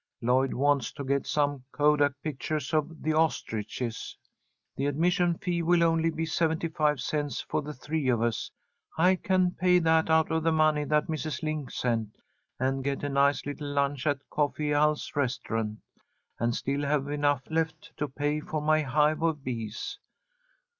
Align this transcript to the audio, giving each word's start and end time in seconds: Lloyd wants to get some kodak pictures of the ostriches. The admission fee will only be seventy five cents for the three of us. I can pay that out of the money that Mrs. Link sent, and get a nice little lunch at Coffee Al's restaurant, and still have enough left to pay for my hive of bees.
Lloyd 0.19 0.55
wants 0.55 0.91
to 0.93 1.03
get 1.03 1.27
some 1.27 1.63
kodak 1.71 2.13
pictures 2.23 2.73
of 2.73 3.03
the 3.03 3.13
ostriches. 3.13 4.17
The 4.75 4.87
admission 4.87 5.35
fee 5.37 5.61
will 5.61 5.83
only 5.83 6.09
be 6.09 6.25
seventy 6.25 6.69
five 6.69 6.99
cents 6.99 7.41
for 7.41 7.61
the 7.61 7.75
three 7.75 8.07
of 8.09 8.19
us. 8.19 8.49
I 8.97 9.15
can 9.15 9.51
pay 9.51 9.77
that 9.77 10.09
out 10.09 10.31
of 10.31 10.41
the 10.41 10.51
money 10.51 10.85
that 10.85 11.05
Mrs. 11.05 11.43
Link 11.43 11.69
sent, 11.69 12.17
and 12.59 12.83
get 12.83 13.03
a 13.03 13.09
nice 13.09 13.45
little 13.45 13.67
lunch 13.67 14.07
at 14.07 14.27
Coffee 14.31 14.73
Al's 14.73 15.11
restaurant, 15.15 15.77
and 16.39 16.55
still 16.55 16.81
have 16.81 17.07
enough 17.07 17.43
left 17.51 17.95
to 17.97 18.07
pay 18.07 18.39
for 18.39 18.59
my 18.59 18.81
hive 18.81 19.21
of 19.21 19.43
bees. 19.43 19.99